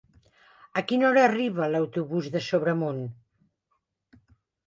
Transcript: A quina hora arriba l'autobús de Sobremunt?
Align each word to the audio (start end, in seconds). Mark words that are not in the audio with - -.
A 0.79 0.81
quina 0.91 1.05
hora 1.09 1.25
arriba 1.25 1.67
l'autobús 1.75 2.31
de 2.37 2.43
Sobremunt? 2.45 3.03